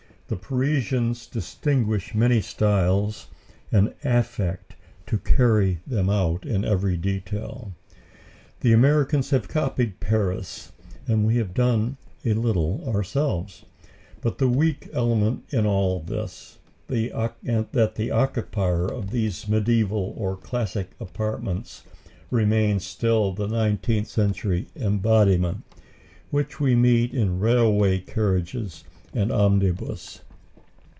[0.33, 3.27] The Parisians distinguish many styles
[3.69, 4.77] and affect
[5.07, 7.73] to carry them out in every detail.
[8.61, 10.71] The Americans have copied Paris,
[11.05, 13.65] and we have done a little ourselves.
[14.21, 17.09] But the weak element in all this is,
[17.73, 21.83] that the occupier of these mediæval or classic apartments
[22.29, 25.63] remains still the nineteenth century embodiment,
[26.29, 28.55] which we meet in railway carriage
[29.13, 30.21] and omnibus.